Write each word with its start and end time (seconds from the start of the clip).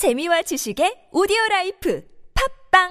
재미와 0.00 0.40
지식의 0.40 1.10
오디오 1.12 1.36
라이프 1.50 2.02
팟빵 2.72 2.88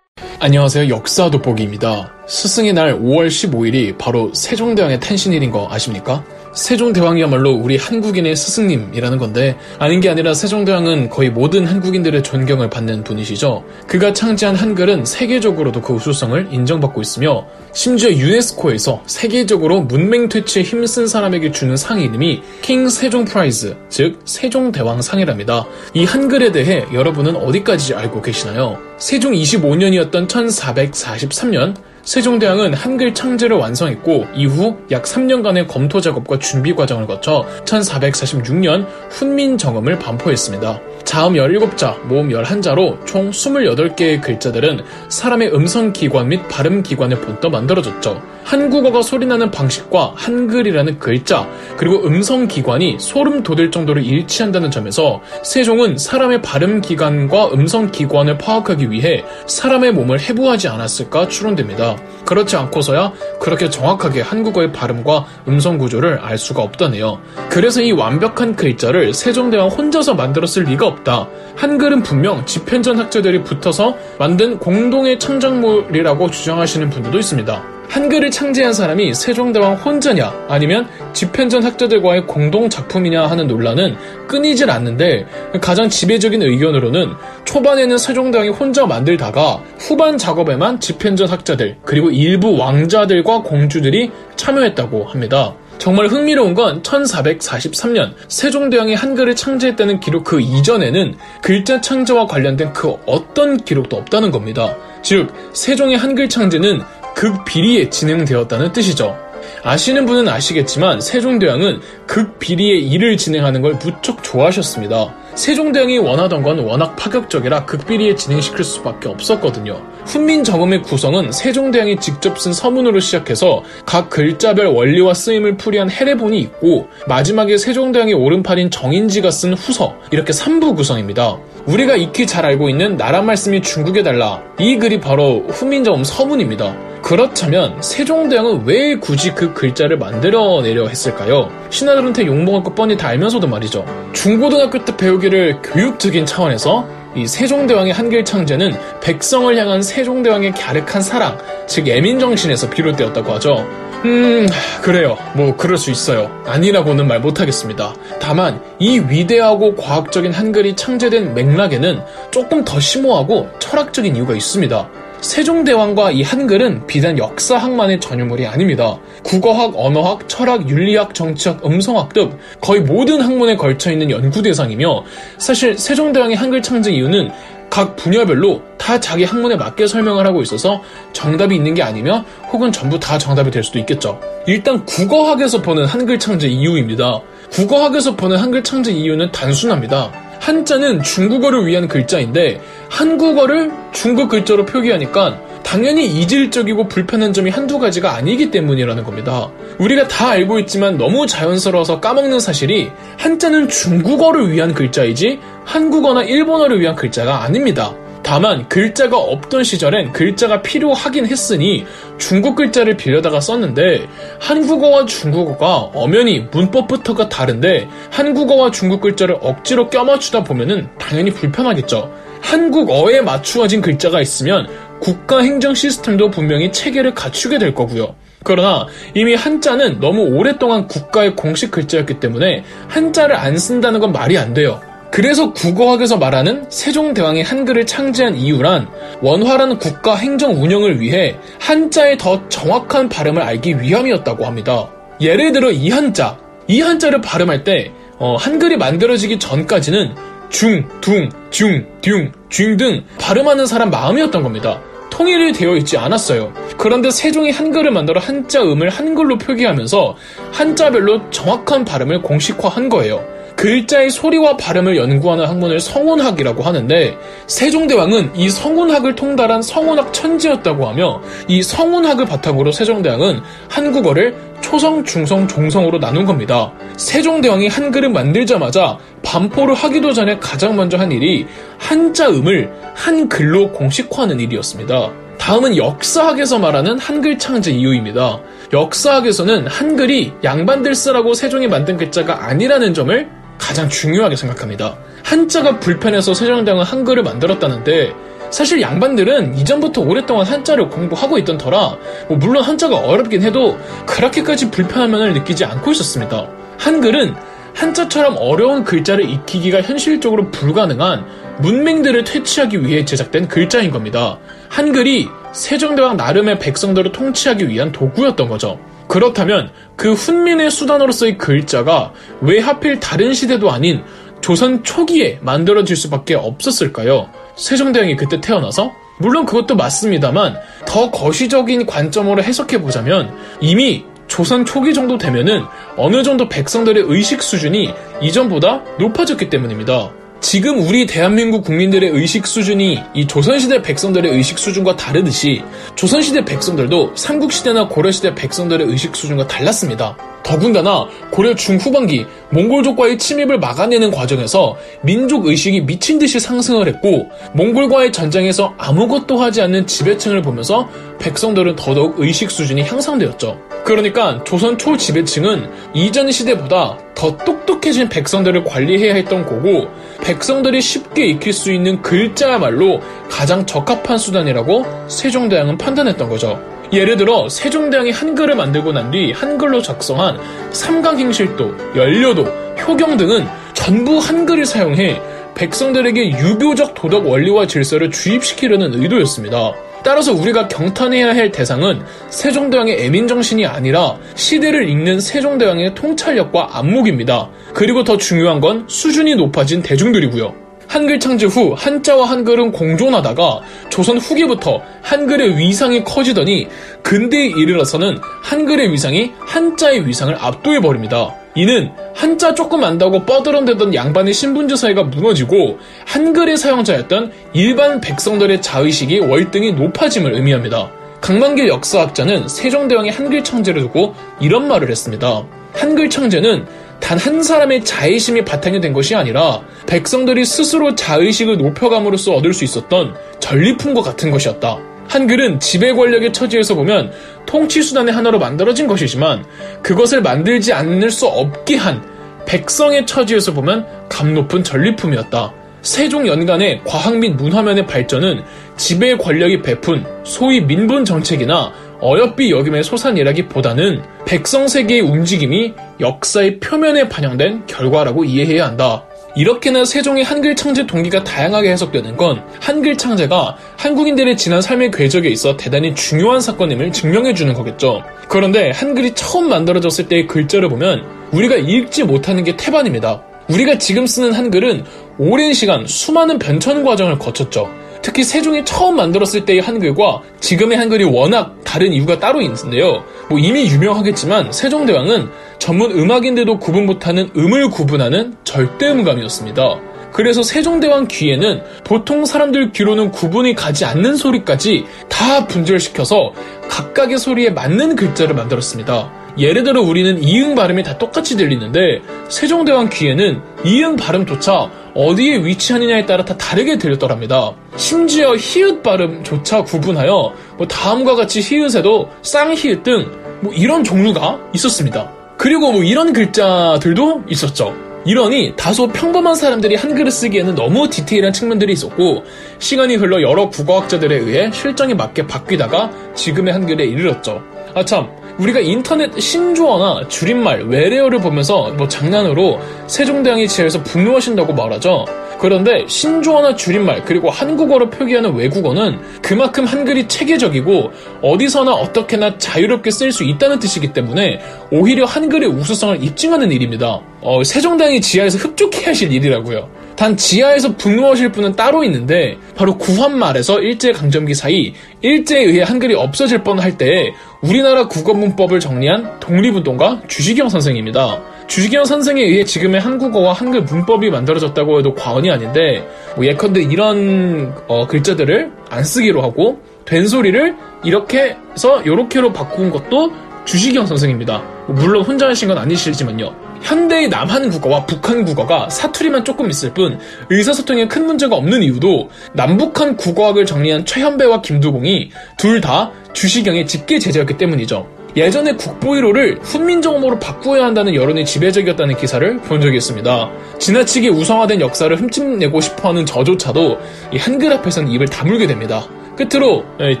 안녕하세요. 0.38 0.88
역사 0.88 1.28
돋보기입니다. 1.30 2.14
스승의 2.28 2.74
날 2.74 3.00
5월 3.00 3.26
15일이 3.26 3.98
바로 3.98 4.32
세종대왕의 4.32 5.00
탄신일인 5.00 5.50
거 5.50 5.66
아십니까? 5.68 6.24
세종대왕이야말로 6.56 7.52
우리 7.52 7.76
한국인의 7.76 8.34
스승님이라는 8.34 9.18
건데 9.18 9.56
아닌 9.78 10.00
게 10.00 10.08
아니라 10.08 10.34
세종대왕은 10.34 11.10
거의 11.10 11.30
모든 11.30 11.66
한국인들의 11.66 12.22
존경을 12.22 12.70
받는 12.70 13.04
분이시죠. 13.04 13.62
그가 13.86 14.12
창제한 14.12 14.56
한글은 14.56 15.04
세계적으로도 15.04 15.82
그 15.82 15.92
우수성을 15.92 16.48
인정받고 16.50 17.00
있으며 17.02 17.46
심지어 17.72 18.10
유네스코에서 18.10 19.02
세계적으로 19.06 19.82
문맹 19.82 20.30
퇴치에 20.30 20.62
힘쓴 20.62 21.06
사람에게 21.06 21.52
주는 21.52 21.76
상 21.76 22.00
이름이 22.00 22.42
King 22.62 22.88
세종 22.88 23.26
Prize, 23.26 23.76
즉 23.90 24.20
세종대왕 24.24 25.02
상이랍니다. 25.02 25.66
이 25.92 26.04
한글에 26.04 26.52
대해 26.52 26.86
여러분은 26.92 27.36
어디까지 27.36 27.94
알고 27.94 28.22
계시나요? 28.22 28.78
세종 28.96 29.32
25년이었던 29.32 30.26
1443년 30.26 31.74
세종대왕은 32.06 32.72
한글 32.72 33.12
창제를 33.12 33.56
완성했고 33.56 34.26
이후 34.32 34.76
약 34.92 35.02
3년간의 35.02 35.66
검토 35.66 36.00
작업과 36.00 36.38
준비 36.38 36.72
과정을 36.72 37.08
거쳐 37.08 37.44
1446년 37.64 38.86
훈민정음을 39.10 39.98
반포했습니다. 39.98 40.80
자음 41.02 41.34
17자, 41.34 42.00
모음 42.06 42.28
11자로 42.28 43.04
총 43.06 43.30
28개의 43.30 44.20
글자들은 44.20 44.82
사람의 45.08 45.52
음성 45.52 45.92
기관 45.92 46.28
및 46.28 46.46
발음 46.48 46.82
기관을 46.82 47.20
본떠 47.20 47.48
만들어졌죠. 47.48 48.22
한국어가 48.44 49.02
소리나는 49.02 49.50
방식과 49.50 50.12
한글이라는 50.14 51.00
글자, 51.00 51.48
그리고 51.76 52.04
음성 52.06 52.46
기관이 52.46 52.98
소름 53.00 53.42
돋을 53.42 53.72
정도로 53.72 54.00
일치한다는 54.00 54.70
점에서 54.70 55.20
세종은 55.44 55.98
사람의 55.98 56.42
발음 56.42 56.80
기관과 56.80 57.52
음성 57.52 57.90
기관을 57.90 58.38
파악하기 58.38 58.90
위해 58.90 59.24
사람의 59.48 59.92
몸을 59.92 60.20
해부하지 60.20 60.68
않았을까 60.68 61.28
추론됩니다. 61.28 61.95
그렇지 62.24 62.56
않고서야 62.56 63.12
그렇게 63.40 63.70
정확하게 63.70 64.20
한국어의 64.20 64.72
발음과 64.72 65.26
음성 65.48 65.78
구조를 65.78 66.18
알 66.18 66.38
수가 66.38 66.62
없다네요. 66.62 67.20
그래서 67.48 67.80
이 67.80 67.92
완벽한 67.92 68.56
글자를 68.56 69.14
세종대왕 69.14 69.68
혼자서 69.68 70.14
만들었을 70.14 70.64
리가 70.64 70.86
없다. 70.86 71.28
한글은 71.56 72.02
분명 72.02 72.44
집현전 72.44 72.98
학자들이 72.98 73.44
붙어서 73.44 73.96
만든 74.18 74.58
공동의 74.58 75.18
창작물이라고 75.18 76.30
주장하시는 76.30 76.90
분들도 76.90 77.18
있습니다. 77.18 77.75
한글을 77.88 78.30
창제한 78.30 78.72
사람이 78.72 79.14
세종대왕 79.14 79.76
혼자냐 79.76 80.46
아니면 80.48 80.88
집현전 81.12 81.62
학자들과의 81.62 82.26
공동 82.26 82.68
작품이냐 82.68 83.26
하는 83.26 83.46
논란은 83.46 83.96
끊이질 84.26 84.70
않는데 84.70 85.26
가장 85.60 85.88
지배적인 85.88 86.42
의견으로는 86.42 87.12
초반에는 87.44 87.98
세종대왕이 87.98 88.50
혼자 88.50 88.86
만들다가 88.86 89.62
후반 89.78 90.18
작업에만 90.18 90.80
집현전 90.80 91.28
학자들 91.28 91.78
그리고 91.84 92.10
일부 92.10 92.56
왕자들과 92.56 93.42
공주들이 93.42 94.10
참여했다고 94.36 95.04
합니다. 95.04 95.54
정말 95.78 96.06
흥미로운 96.06 96.54
건 96.54 96.82
1443년 96.82 98.14
세종대왕이 98.28 98.94
한글을 98.94 99.36
창제했다는 99.36 100.00
기록 100.00 100.24
그 100.24 100.40
이전에는 100.40 101.14
글자 101.42 101.80
창제와 101.80 102.26
관련된 102.26 102.72
그 102.72 102.96
어떤 103.06 103.56
기록도 103.58 103.96
없다는 103.96 104.30
겁니다. 104.30 104.76
즉, 105.02 105.32
세종의 105.52 105.96
한글 105.96 106.28
창제는 106.28 106.82
극비리에 107.16 107.88
진행되었다는 107.88 108.72
뜻이죠. 108.72 109.16
아시는 109.62 110.04
분은 110.06 110.28
아시겠지만 110.28 111.00
세종대왕은 111.00 111.80
극비리의 112.06 112.88
일을 112.88 113.16
진행하는 113.16 113.62
걸 113.62 113.74
무척 113.74 114.22
좋아하셨습니다. 114.22 115.14
세종대왕이 115.34 115.98
원하던 115.98 116.42
건 116.42 116.58
워낙 116.58 116.94
파격적이라 116.96 117.64
극비리에 117.64 118.16
진행시킬 118.16 118.64
수밖에 118.64 119.08
없었거든요. 119.08 119.80
훈민정음의 120.04 120.82
구성은 120.82 121.32
세종대왕이 121.32 122.00
직접 122.00 122.38
쓴 122.38 122.52
서문으로 122.52 123.00
시작해서 123.00 123.62
각 123.86 124.10
글자별 124.10 124.66
원리와 124.66 125.14
쓰임을 125.14 125.56
풀이한 125.56 125.90
해례본이 125.90 126.38
있고 126.40 126.88
마지막에 127.08 127.56
세종대왕의 127.56 128.14
오른팔인 128.14 128.70
정인지가 128.70 129.30
쓴 129.30 129.54
후서 129.54 129.94
이렇게 130.10 130.32
3부 130.32 130.76
구성입니다. 130.76 131.38
우리가 131.66 131.96
익히 131.96 132.26
잘 132.26 132.44
알고 132.44 132.68
있는 132.68 132.96
나라 132.96 133.22
말씀이 133.22 133.62
중국에 133.62 134.02
달라 134.02 134.42
이 134.58 134.76
글이 134.76 135.00
바로 135.00 135.44
훈민정음 135.48 136.04
서문입니다. 136.04 136.95
그렇다면 137.06 137.80
세종대왕은 137.80 138.64
왜 138.64 138.96
굳이 138.96 139.32
그 139.32 139.54
글자를 139.54 139.96
만들어내려 139.96 140.88
했을까요? 140.88 141.52
신하들한테 141.70 142.26
욕먹을 142.26 142.64
것 142.64 142.74
뻔히 142.74 142.96
다 142.96 143.06
알면서도 143.06 143.46
말이죠. 143.46 143.86
중고등학교 144.12 144.84
때 144.84 144.96
배우기를 144.96 145.62
교육적인 145.62 146.26
차원에서 146.26 146.84
이 147.14 147.28
세종대왕의 147.28 147.92
한글 147.92 148.24
창제는 148.24 148.74
백성을 149.00 149.56
향한 149.56 149.82
세종대왕의 149.82 150.54
갸륵한 150.54 151.00
사랑, 151.00 151.38
즉 151.68 151.86
애민정신에서 151.86 152.70
비롯되었다고 152.70 153.32
하죠. 153.34 153.64
음, 154.04 154.48
그래요. 154.82 155.16
뭐, 155.34 155.56
그럴 155.56 155.78
수 155.78 155.92
있어요. 155.92 156.28
아니라고는 156.44 157.06
말 157.06 157.20
못하겠습니다. 157.20 157.94
다만, 158.20 158.60
이 158.80 158.98
위대하고 158.98 159.76
과학적인 159.76 160.32
한글이 160.32 160.74
창제된 160.74 161.34
맥락에는 161.34 162.02
조금 162.32 162.64
더 162.64 162.80
심오하고 162.80 163.48
철학적인 163.60 164.16
이유가 164.16 164.34
있습니다. 164.34 165.05
세종대왕과 165.20 166.12
이 166.12 166.22
한글은 166.22 166.86
비단 166.86 167.18
역사학만의 167.18 168.00
전유물이 168.00 168.46
아닙니다. 168.46 168.98
국어학, 169.22 169.72
언어학, 169.76 170.28
철학, 170.28 170.68
윤리학, 170.68 171.14
정치학, 171.14 171.64
음성학 171.64 172.12
등 172.12 172.38
거의 172.60 172.80
모든 172.80 173.20
학문에 173.20 173.56
걸쳐 173.56 173.90
있는 173.90 174.10
연구 174.10 174.42
대상이며 174.42 175.04
사실 175.38 175.78
세종대왕의 175.78 176.36
한글 176.36 176.62
창제 176.62 176.92
이유는 176.92 177.30
각 177.68 177.96
분야별로 177.96 178.62
다 178.78 179.00
자기 179.00 179.24
학문에 179.24 179.56
맞게 179.56 179.86
설명을 179.86 180.26
하고 180.26 180.40
있어서 180.42 180.82
정답이 181.12 181.56
있는 181.56 181.74
게 181.74 181.82
아니면 181.82 182.24
혹은 182.52 182.70
전부 182.70 183.00
다 183.00 183.18
정답이 183.18 183.50
될 183.50 183.64
수도 183.64 183.78
있겠죠. 183.80 184.20
일단 184.46 184.84
국어학에서 184.84 185.62
보는 185.62 185.84
한글 185.84 186.18
창제 186.18 186.46
이유입니다. 186.46 187.20
국어학에서 187.50 188.14
보는 188.14 188.36
한글 188.36 188.62
창제 188.62 188.92
이유는 188.92 189.32
단순합니다. 189.32 190.25
한자는 190.46 191.02
중국어를 191.02 191.66
위한 191.66 191.88
글자인데 191.88 192.60
한국어를 192.88 193.72
중국 193.92 194.28
글자로 194.28 194.64
표기하니까 194.64 195.40
당연히 195.64 196.06
이질적이고 196.06 196.86
불편한 196.86 197.32
점이 197.32 197.50
한두 197.50 197.80
가지가 197.80 198.14
아니기 198.14 198.52
때문이라는 198.52 199.02
겁니다. 199.02 199.50
우리가 199.78 200.06
다 200.06 200.28
알고 200.28 200.60
있지만 200.60 200.98
너무 200.98 201.26
자연스러워서 201.26 201.98
까먹는 201.98 202.38
사실이 202.38 202.92
한자는 203.18 203.68
중국어를 203.68 204.52
위한 204.52 204.72
글자이지 204.72 205.40
한국어나 205.64 206.22
일본어를 206.22 206.80
위한 206.80 206.94
글자가 206.94 207.42
아닙니다. 207.42 207.96
다만 208.26 208.68
글자가 208.68 209.16
없던 209.16 209.62
시절엔 209.62 210.12
글자가 210.12 210.60
필요하긴 210.60 211.26
했으니 211.26 211.86
중국 212.18 212.56
글자를 212.56 212.96
빌려다가 212.96 213.40
썼는데 213.40 214.08
한국어와 214.40 215.06
중국어가 215.06 215.76
엄연히 215.94 216.40
문법부터가 216.50 217.28
다른데 217.28 217.88
한국어와 218.10 218.72
중국 218.72 219.02
글자를 219.02 219.36
억지로 219.40 219.88
껴맞추다 219.88 220.42
보면은 220.42 220.88
당연히 220.98 221.30
불편하겠죠. 221.30 222.12
한국어에 222.40 223.20
맞추어진 223.20 223.80
글자가 223.80 224.20
있으면 224.20 224.66
국가 224.98 225.38
행정 225.38 225.76
시스템도 225.76 226.30
분명히 226.30 226.72
체계를 226.72 227.14
갖추게 227.14 227.58
될 227.58 227.74
거고요. 227.74 228.16
그러나 228.42 228.88
이미 229.14 229.36
한자는 229.36 230.00
너무 230.00 230.22
오랫동안 230.22 230.88
국가의 230.88 231.36
공식 231.36 231.70
글자였기 231.70 232.18
때문에 232.18 232.64
한자를 232.88 233.36
안 233.36 233.56
쓴다는 233.56 234.00
건 234.00 234.10
말이 234.10 234.36
안 234.36 234.52
돼요. 234.52 234.80
그래서 235.16 235.54
국어학에서 235.54 236.18
말하는 236.18 236.66
세종대왕이 236.68 237.40
한글을 237.40 237.86
창제한 237.86 238.36
이유란 238.36 238.86
원활한 239.22 239.78
국가 239.78 240.14
행정 240.14 240.62
운영을 240.62 241.00
위해 241.00 241.36
한자의 241.58 242.18
더 242.18 242.46
정확한 242.50 243.08
발음을 243.08 243.40
알기 243.40 243.80
위함이었다고 243.80 244.44
합니다. 244.44 244.90
예를 245.22 245.52
들어 245.52 245.70
이 245.70 245.88
한자, 245.88 246.36
이 246.66 246.82
한자를 246.82 247.22
발음할 247.22 247.64
때 247.64 247.92
어, 248.18 248.36
한글이 248.36 248.76
만들어지기 248.76 249.38
전까지는 249.38 250.14
중, 250.50 250.86
둥, 251.00 251.30
중, 251.48 251.86
둥, 252.02 252.30
중 252.50 252.76
등 252.76 253.02
발음하는 253.18 253.64
사람 253.64 253.88
마음이었던 253.88 254.42
겁니다. 254.42 254.82
통일이 255.08 255.54
되어 255.54 255.78
있지 255.78 255.96
않았어요. 255.96 256.52
그런데 256.76 257.10
세종이 257.10 257.52
한글을 257.52 257.90
만들어 257.90 258.20
한자 258.20 258.60
음을 258.62 258.90
한글로 258.90 259.38
표기하면서 259.38 260.14
한자별로 260.52 261.30
정확한 261.30 261.86
발음을 261.86 262.20
공식화한 262.20 262.90
거예요. 262.90 263.24
글자의 263.56 264.10
소리와 264.10 264.56
발음을 264.58 264.96
연구하는 264.96 265.46
학문을 265.46 265.80
성운학이라고 265.80 266.62
하는데 266.62 267.16
세종대왕은 267.46 268.36
이 268.36 268.50
성운학을 268.50 269.14
통달한 269.14 269.62
성운학 269.62 270.12
천지였다고 270.12 270.86
하며 270.86 271.22
이 271.48 271.62
성운학을 271.62 272.26
바탕으로 272.26 272.70
세종대왕은 272.70 273.40
한국어를 273.70 274.36
초성, 274.60 275.04
중성, 275.04 275.48
종성으로 275.48 275.98
나눈 275.98 276.26
겁니다. 276.26 276.72
세종대왕이 276.96 277.68
한글을 277.68 278.10
만들자마자 278.10 278.98
반포를 279.22 279.74
하기도 279.74 280.12
전에 280.12 280.38
가장 280.38 280.76
먼저 280.76 280.98
한 280.98 281.10
일이 281.10 281.46
한자음을 281.78 282.70
한글로 282.94 283.72
공식화하는 283.72 284.38
일이었습니다. 284.38 285.12
다음은 285.38 285.76
역사학에서 285.76 286.58
말하는 286.58 286.98
한글 286.98 287.38
창제 287.38 287.70
이유입니다. 287.70 288.40
역사학에서는 288.72 289.68
한글이 289.68 290.32
양반들 290.42 290.94
쓰라고 290.94 291.34
세종이 291.34 291.68
만든 291.68 291.96
글자가 291.96 292.46
아니라는 292.46 292.94
점을 292.94 293.35
가장 293.58 293.88
중요하게 293.88 294.36
생각합니다. 294.36 294.96
한자가 295.24 295.80
불편해서 295.80 296.34
세종대왕은 296.34 296.84
한글을 296.84 297.22
만들었다는데 297.22 298.12
사실 298.50 298.80
양반들은 298.80 299.56
이전부터 299.58 300.02
오랫동안 300.02 300.46
한자를 300.46 300.88
공부하고 300.88 301.36
있던 301.38 301.58
터라 301.58 301.96
뭐 302.28 302.36
물론 302.38 302.62
한자가 302.62 302.96
어렵긴 302.96 303.42
해도 303.42 303.78
그렇게까지 304.06 304.70
불편함을 304.70 305.34
느끼지 305.34 305.64
않고 305.64 305.90
있었습니다. 305.92 306.48
한글은 306.78 307.34
한자처럼 307.74 308.36
어려운 308.38 308.84
글자를 308.84 309.28
익히기가 309.28 309.82
현실적으로 309.82 310.50
불가능한 310.50 311.26
문맹들을 311.58 312.24
퇴치하기 312.24 312.82
위해 312.82 313.04
제작된 313.04 313.48
글자인 313.48 313.90
겁니다. 313.90 314.38
한글이 314.68 315.28
세종대왕 315.52 316.16
나름의 316.16 316.58
백성들을 316.58 317.12
통치하기 317.12 317.68
위한 317.68 317.92
도구였던 317.92 318.48
거죠. 318.48 318.78
그렇다면 319.16 319.70
그 319.96 320.12
훈민의 320.12 320.70
수단으로서의 320.70 321.38
글자가 321.38 322.12
왜 322.42 322.60
하필 322.60 323.00
다른 323.00 323.32
시대도 323.32 323.70
아닌 323.70 324.04
조선 324.42 324.84
초기에 324.84 325.38
만들어질 325.40 325.96
수밖에 325.96 326.34
없었을까요? 326.34 327.30
세종대왕이 327.56 328.16
그때 328.16 328.42
태어나서? 328.42 328.92
물론 329.18 329.46
그것도 329.46 329.74
맞습니다만 329.74 330.56
더 330.86 331.10
거시적인 331.10 331.86
관점으로 331.86 332.42
해석해 332.42 332.82
보자면 332.82 333.34
이미 333.62 334.04
조선 334.26 334.66
초기 334.66 334.92
정도 334.92 335.16
되면은 335.16 335.64
어느 335.96 336.22
정도 336.22 336.50
백성들의 336.50 337.04
의식 337.06 337.42
수준이 337.42 337.94
이전보다 338.20 338.82
높아졌기 338.98 339.48
때문입니다. 339.48 340.10
지금 340.40 340.80
우리 340.80 341.06
대한민국 341.06 341.64
국민들의 341.64 342.10
의식 342.10 342.46
수준이 342.46 343.02
이 343.14 343.26
조선시대 343.26 343.82
백성들의 343.82 344.30
의식 344.32 344.58
수준과 344.58 344.96
다르듯이 344.96 345.62
조선시대 345.96 346.44
백성들도 346.44 347.16
삼국시대나 347.16 347.88
고려시대 347.88 348.34
백성들의 348.34 348.86
의식 348.86 349.16
수준과 349.16 349.46
달랐습니다. 349.46 350.35
더군다나 350.46 351.08
고려 351.30 351.54
중후반기 351.56 352.24
몽골족과의 352.50 353.18
침입을 353.18 353.58
막아내는 353.58 354.12
과정에서 354.12 354.76
민족 355.02 355.46
의식이 355.46 355.82
미친 355.82 356.20
듯이 356.20 356.38
상승을 356.38 356.86
했고 356.86 357.28
몽골과의 357.54 358.12
전쟁에서 358.12 358.72
아무것도 358.78 359.38
하지 359.38 359.60
않는 359.62 359.88
지배층을 359.88 360.42
보면서 360.42 360.88
백성들은 361.18 361.74
더더욱 361.74 362.20
의식 362.20 362.52
수준이 362.52 362.82
향상되었죠. 362.82 363.58
그러니까 363.84 364.42
조선 364.44 364.78
초지배층은 364.78 365.68
이전 365.94 366.30
시대보다 366.30 366.98
더 367.16 367.36
똑똑해진 367.38 368.08
백성들을 368.08 368.64
관리해야 368.64 369.14
했던 369.14 369.44
거고 369.44 369.88
백성들이 370.22 370.80
쉽게 370.80 371.26
익힐 371.26 371.52
수 371.52 371.72
있는 371.72 372.00
글자야말로 372.02 373.00
가장 373.28 373.66
적합한 373.66 374.18
수단이라고 374.18 374.84
세종대왕은 375.08 375.78
판단했던 375.78 376.28
거죠. 376.28 376.75
예를 376.92 377.16
들어 377.16 377.48
세종대왕이 377.48 378.10
한글을 378.10 378.54
만들고 378.54 378.92
난 378.92 379.10
뒤 379.10 379.32
한글로 379.32 379.82
작성한 379.82 380.38
삼강행실도, 380.72 381.94
연료도, 381.94 382.44
효경 382.44 383.16
등은 383.16 383.46
전부 383.72 384.18
한글을 384.18 384.66
사용해 384.66 385.20
백성들에게 385.54 386.38
유교적 386.38 386.94
도덕 386.94 387.26
원리와 387.26 387.66
질서를 387.66 388.10
주입시키려는 388.10 389.00
의도였습니다. 389.00 389.72
따라서 390.04 390.32
우리가 390.32 390.68
경탄해야 390.68 391.34
할 391.34 391.50
대상은 391.50 392.02
세종대왕의 392.28 393.04
애민정신이 393.04 393.64
아니라 393.66 394.16
시대를 394.34 394.88
읽는 394.88 395.20
세종대왕의 395.20 395.94
통찰력과 395.94 396.78
안목입니다. 396.78 397.48
그리고 397.74 398.04
더 398.04 398.16
중요한 398.16 398.60
건 398.60 398.84
수준이 398.88 399.34
높아진 399.36 399.82
대중들이고요. 399.82 400.65
한글 400.88 401.18
창제 401.18 401.46
후 401.46 401.74
한자와 401.76 402.26
한글은 402.30 402.72
공존하다가 402.72 403.60
조선 403.90 404.18
후기부터 404.18 404.80
한글의 405.02 405.58
위상이 405.58 406.04
커지더니 406.04 406.68
근대에 407.02 407.46
이르러서는 407.46 408.18
한글의 408.42 408.92
위상이 408.92 409.32
한자의 409.40 410.06
위상을 410.06 410.34
압도해 410.38 410.80
버립니다. 410.80 411.34
이는 411.54 411.90
한자 412.14 412.54
조금 412.54 412.84
안다고 412.84 413.24
뻐드렁대던 413.24 413.94
양반의 413.94 414.34
신분제 414.34 414.76
사회가 414.76 415.04
무너지고 415.04 415.78
한글의 416.06 416.58
사용자였던 416.58 417.32
일반 417.54 418.00
백성들의 418.00 418.60
자의식이 418.60 419.20
월등히 419.20 419.72
높아짐을 419.72 420.34
의미합니다. 420.34 420.90
강만길 421.20 421.68
역사학자는 421.68 422.46
세종대왕의 422.46 423.10
한글 423.10 423.42
창제를 423.42 423.82
두고 423.82 424.14
이런 424.38 424.68
말을 424.68 424.90
했습니다. 424.90 425.44
한글 425.72 426.08
창제는 426.08 426.66
단 427.00 427.18
한 427.18 427.42
사람의 427.42 427.84
자의심이 427.84 428.44
바탕이 428.44 428.80
된 428.80 428.92
것이 428.92 429.14
아니라 429.14 429.60
백성들이 429.86 430.44
스스로 430.44 430.94
자의식을 430.94 431.58
높여감으로써 431.58 432.32
얻을 432.34 432.52
수 432.52 432.64
있었던 432.64 433.14
전리품과 433.40 434.02
같은 434.02 434.30
것이었다. 434.30 434.78
한글은 435.08 435.60
지배 435.60 435.92
권력의 435.92 436.32
처지에서 436.32 436.74
보면 436.74 437.12
통치 437.46 437.82
수단의 437.82 438.12
하나로 438.12 438.38
만들어진 438.38 438.86
것이지만 438.86 439.44
그것을 439.82 440.20
만들지 440.20 440.72
않을 440.72 441.10
수 441.10 441.26
없게 441.26 441.76
한 441.76 442.02
백성의 442.46 443.06
처지에서 443.06 443.52
보면 443.52 443.86
감 444.08 444.34
높은 444.34 444.64
전리품이었다. 444.64 445.52
세종 445.82 446.26
연간의 446.26 446.82
과학 446.84 447.16
및 447.18 447.36
문화면의 447.36 447.86
발전은 447.86 448.42
지배 448.76 449.16
권력이 449.16 449.62
베푼 449.62 450.04
소위 450.24 450.60
민분 450.60 451.04
정책이나 451.04 451.72
어여삐 452.02 452.50
여김의 452.50 452.82
소산이라기보다는 452.82 454.02
백성 454.26 454.66
세계의 454.66 455.02
움직임이 455.02 455.72
역사의 456.00 456.58
표면에 456.58 457.08
반영된 457.08 457.66
결과라고 457.66 458.24
이해해야 458.24 458.66
한다. 458.66 459.04
이렇게나 459.36 459.84
세종의 459.84 460.24
한글 460.24 460.56
창제 460.56 460.86
동기가 460.86 461.22
다양하게 461.22 461.70
해석되는 461.70 462.16
건 462.16 462.42
한글 462.60 462.96
창제가 462.96 463.56
한국인들의 463.76 464.36
지난 464.36 464.60
삶의 464.60 464.90
궤적에 464.90 465.28
있어 465.28 465.56
대단히 465.56 465.94
중요한 465.94 466.40
사건임을 466.40 466.90
증명해주는 466.90 467.54
거겠죠. 467.54 468.02
그런데 468.28 468.72
한글이 468.72 469.14
처음 469.14 469.48
만들어졌을 469.48 470.08
때의 470.08 470.26
글자를 470.26 470.70
보면 470.70 471.04
우리가 471.30 471.54
읽지 471.54 472.02
못하는 472.02 472.42
게 472.42 472.56
태반입니다. 472.56 473.22
우리가 473.48 473.78
지금 473.78 474.06
쓰는 474.08 474.32
한글은 474.32 474.84
오랜 475.18 475.52
시간 475.52 475.86
수많은 475.86 476.40
변천 476.40 476.82
과정을 476.82 477.18
거쳤죠. 477.18 477.70
특히 478.06 478.22
세종이 478.22 478.64
처음 478.64 478.94
만들었을 478.94 479.44
때의 479.46 479.58
한글과 479.58 480.22
지금의 480.38 480.78
한글이 480.78 481.02
워낙 481.02 481.56
다른 481.64 481.92
이유가 481.92 482.20
따로 482.20 482.40
있는데요. 482.40 483.02
뭐 483.28 483.40
이미 483.40 483.66
유명하겠지만 483.66 484.52
세종대왕은 484.52 485.28
전문 485.58 485.90
음악인들도 485.90 486.60
구분 486.60 486.86
못하는 486.86 487.28
음을 487.36 487.70
구분하는 487.70 488.36
절대음감이었습니다. 488.44 489.80
그래서 490.12 490.44
세종대왕 490.44 491.08
귀에는 491.08 491.64
보통 491.82 492.24
사람들 492.24 492.70
귀로는 492.70 493.10
구분이 493.10 493.56
가지 493.56 493.84
않는 493.84 494.14
소리까지 494.14 494.84
다 495.08 495.48
분절시켜서 495.48 496.32
각각의 496.68 497.18
소리에 497.18 497.50
맞는 497.50 497.96
글자를 497.96 498.36
만들었습니다. 498.36 499.10
예를 499.36 499.64
들어 499.64 499.82
우리는 499.82 500.22
이응 500.22 500.54
발음이 500.54 500.84
다 500.84 500.96
똑같이 500.96 501.36
들리는데 501.36 502.02
세종대왕 502.28 502.88
귀에는 502.88 503.42
이응 503.64 503.96
발음조차 503.96 504.70
어디에 504.96 505.44
위치하느냐에 505.44 506.06
따라 506.06 506.24
다 506.24 506.36
다르게 506.36 506.78
들렸더랍니다. 506.78 507.54
심지어 507.76 508.34
히읗 508.34 508.82
발음조차 508.82 509.62
구분하여 509.62 510.32
뭐 510.56 510.66
다음과 510.66 511.14
같이 511.14 511.40
히읗에도 511.40 512.10
쌍히읗 512.22 512.82
등 512.82 513.26
뭐 513.40 513.52
이런 513.52 513.84
종류가 513.84 514.38
있었습니다. 514.54 515.10
그리고 515.36 515.72
뭐 515.72 515.82
이런 515.82 516.12
글자들도 516.12 517.24
있었죠. 517.28 517.74
이러니 518.06 518.54
다소 518.56 518.86
평범한 518.88 519.34
사람들이 519.34 519.74
한글을 519.74 520.10
쓰기에는 520.10 520.54
너무 520.54 520.88
디테일한 520.88 521.32
측면들이 521.32 521.72
있었고 521.72 522.22
시간이 522.60 522.94
흘러 522.96 523.20
여러 523.20 523.48
국어학자들에 523.50 524.16
의해 524.16 524.50
실정에 524.52 524.94
맞게 524.94 525.26
바뀌다가 525.26 525.90
지금의 526.14 526.52
한글에 526.52 526.84
이르렀죠. 526.84 527.42
아참 527.74 528.08
우리가 528.38 528.60
인터넷 528.60 529.18
신조어나 529.18 530.08
줄임말, 530.08 530.64
외래어를 530.64 531.20
보면서 531.20 531.70
뭐 531.72 531.88
장난으로 531.88 532.60
세종대왕이 532.86 533.48
지하에서 533.48 533.82
분노하신다고 533.82 534.52
말하죠. 534.52 535.06
그런데 535.38 535.84
신조어나 535.86 536.56
줄임말 536.56 537.04
그리고 537.04 537.30
한국어로 537.30 537.90
표기하는 537.90 538.34
외국어는 538.34 538.98
그만큼 539.20 539.64
한글이 539.64 540.08
체계적이고 540.08 540.92
어디서나 541.22 541.72
어떻게나 541.72 542.38
자유롭게 542.38 542.90
쓸 542.90 543.12
수 543.12 543.22
있다는 543.24 543.58
뜻이기 543.58 543.92
때문에 543.92 544.40
오히려 544.70 545.04
한글의 545.04 545.48
우수성을 545.50 546.02
입증하는 546.02 546.52
일입니다. 546.52 547.00
어, 547.20 547.42
세종대왕이 547.44 548.00
지하에서 548.00 548.38
흡족해 548.38 548.86
하실 548.86 549.12
일이라고요. 549.12 549.68
단 549.96 550.16
지하에서 550.16 550.76
분노하실 550.76 551.32
분은 551.32 551.56
따로 551.56 551.82
있는데 551.84 552.36
바로 552.54 552.76
구한말에서 552.76 553.60
일제강점기 553.60 554.34
사이 554.34 554.74
일제에 555.00 555.42
의해 555.44 555.62
한글이 555.62 555.94
없어질 555.94 556.44
뻔할 556.44 556.76
때에 556.76 557.12
우리나라 557.40 557.88
국어문법을 557.88 558.60
정리한 558.60 559.18
독립운동가 559.20 560.02
주시경 560.06 560.50
선생입니다. 560.50 561.22
주시경 561.46 561.86
선생에 561.86 562.20
의해 562.22 562.44
지금의 562.44 562.80
한국어와 562.80 563.32
한글 563.32 563.62
문법이 563.62 564.10
만들어졌다고 564.10 564.80
해도 564.80 564.94
과언이 564.94 565.30
아닌데 565.30 565.86
뭐 566.14 566.26
예컨대 566.26 566.62
이런 566.62 567.54
어, 567.66 567.86
글자들을 567.86 568.52
안 568.68 568.84
쓰기로 568.84 569.22
하고 569.22 569.60
된 569.86 570.06
소리를 570.06 570.56
이렇게 570.84 571.36
해서 571.52 571.84
요렇게로 571.86 572.32
바꾼 572.32 572.70
것도 572.70 573.12
주시경 573.46 573.86
선생입니다. 573.86 574.42
물론 574.68 575.02
혼자 575.04 575.28
하신 575.28 575.48
건 575.48 575.58
아니시지만요. 575.58 576.45
현대의 576.62 577.08
남한 577.08 577.50
국어와 577.50 577.86
북한 577.86 578.24
국어가 578.24 578.68
사투리만 578.70 579.24
조금 579.24 579.50
있을 579.50 579.72
뿐 579.74 579.98
의사소통에 580.30 580.88
큰 580.88 581.06
문제가 581.06 581.36
없는 581.36 581.62
이유도 581.62 582.10
남북한 582.32 582.96
국어학을 582.96 583.46
정리한 583.46 583.84
최현배와 583.84 584.42
김두공이 584.42 585.10
둘 585.36 585.60
다 585.60 585.90
주시경의 586.12 586.66
집계 586.66 586.98
제자였기 586.98 587.38
때문이죠. 587.38 587.88
예전에 588.16 588.52
국보 588.54 588.92
1호를 588.92 589.38
훈민정음으로 589.42 590.18
바꾸어야 590.18 590.64
한다는 590.64 590.94
여론이 590.94 591.24
지배적이었다는 591.26 591.96
기사를 591.96 592.38
본 592.38 592.60
적이 592.60 592.76
있습니다. 592.78 593.30
지나치게 593.58 594.08
우상화된 594.08 594.60
역사를 594.60 594.94
흠집내고 594.94 595.60
싶어하는 595.60 596.06
저조차도 596.06 596.78
이 597.12 597.18
한글 597.18 597.52
앞에서는 597.52 597.90
입을 597.90 598.08
다물게 598.08 598.46
됩니다. 598.46 598.86
끝으로 599.16 599.64
예, 599.80 600.00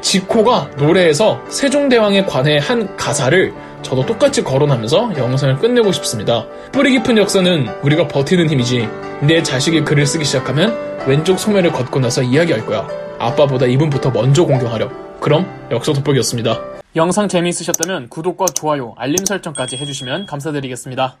지코가 0.00 0.70
노래에서 0.78 1.40
세종대왕에 1.48 2.24
관해 2.24 2.58
한 2.58 2.96
가사를 2.96 3.52
저도 3.82 4.04
똑같이 4.04 4.42
거론하면서 4.42 5.12
영상을 5.16 5.56
끝내고 5.58 5.92
싶습니다. 5.92 6.46
뿌리 6.72 6.90
깊은 6.92 7.18
역사는 7.18 7.68
우리가 7.82 8.08
버티는 8.08 8.50
힘이지. 8.50 8.88
내 9.22 9.42
자식이 9.42 9.84
글을 9.84 10.06
쓰기 10.06 10.24
시작하면 10.24 10.76
왼쪽 11.06 11.38
소매를 11.38 11.72
걷고 11.72 12.00
나서 12.00 12.22
이야기할 12.22 12.66
거야. 12.66 12.86
아빠보다 13.18 13.66
이분부터 13.66 14.10
먼저 14.10 14.44
공경하렴. 14.44 14.90
그럼 15.20 15.46
역사 15.70 15.92
돋보기였습니다. 15.92 16.60
영상 16.96 17.28
재미있으셨다면 17.28 18.08
구독과 18.08 18.46
좋아요, 18.54 18.94
알림 18.96 19.24
설정까지 19.24 19.76
해주시면 19.76 20.26
감사드리겠습니다. 20.26 21.16